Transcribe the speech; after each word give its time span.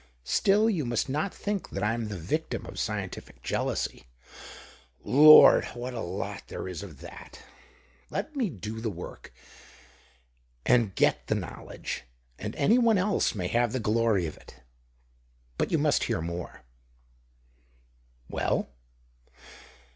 Still, 0.25 0.67
you 0.67 0.83
must 0.83 1.09
not 1.09 1.31
think 1.31 1.69
that 1.69 1.83
I'm 1.83 2.07
the 2.07 2.17
victim 2.17 2.65
of 2.65 2.79
scientific 2.79 3.43
jealousy. 3.43 4.07
Lord, 5.03 5.65
what 5.75 5.93
a 5.93 5.99
lot 6.01 6.45
there 6.47 6.67
is 6.67 6.81
of 6.81 7.01
that! 7.01 7.43
Let 8.09 8.35
me 8.35 8.49
do 8.49 8.81
the 8.81 8.89
work, 8.89 9.31
and 10.65 10.85
o 10.85 11.05
et 11.05 11.27
the 11.27 11.35
THE 11.35 11.39
OCTAVE 11.39 11.43
OF 11.43 11.53
CLAUDIUS. 11.53 11.55
107 11.55 11.55
knowledge— 11.55 12.03
and 12.39 12.55
any 12.55 12.77
one 12.79 12.97
else 12.97 13.35
may 13.35 13.47
have 13.49 13.73
the 13.73 13.79
glory 13.79 14.25
of 14.25 14.37
it. 14.37 14.63
But 15.59 15.71
you 15.71 15.77
must 15.77 16.05
hear 16.05 16.19
more."" 16.19 16.63
Well 18.27 18.69